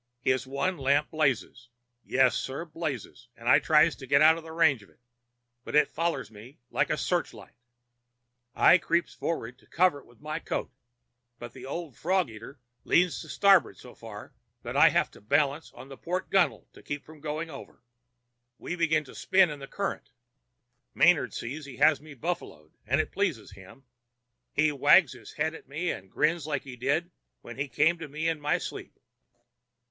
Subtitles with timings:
[0.23, 1.69] His one lamp blazes.
[2.03, 3.27] Yes, sir, blazes!
[3.39, 4.99] I tries to get out of range of it,
[5.63, 7.53] but it follers me like a searchlight.
[8.55, 10.71] I creeps forward to cover it up with my coat,
[11.37, 14.33] but the old frog eater leans to starboard so far
[14.63, 17.83] that I have to balance on the port gunnel to keep from going over.
[18.57, 20.09] We begin to spin in the current.
[20.95, 23.83] Manard sees he has me buffaloed, and it pleases him.
[24.51, 27.11] He wags his head at me and grins like he did
[27.41, 28.97] when he came to me in my sleep.